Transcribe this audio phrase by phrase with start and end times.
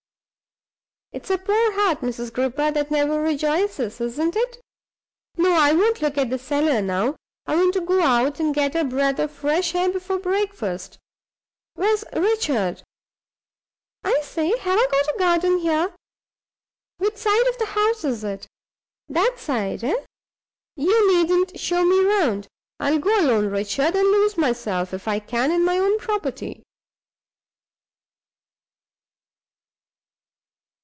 [1.13, 2.31] It's a poor heart, Mrs.
[2.31, 4.61] Gripper, that never rejoices, isn't it?
[5.35, 8.77] No; I won't look at the cellar now: I want to go out, and get
[8.77, 10.97] a breath of fresh air before breakfast.
[11.73, 12.81] Where's Richard?
[14.05, 15.93] I say, have I got a garden here?
[16.97, 18.47] Which side of the house is it!
[19.09, 20.05] That side, eh?
[20.77, 22.47] You needn't show me round.
[22.79, 26.63] I'll go alone, Richard, and lose myself, if I can, in my own property."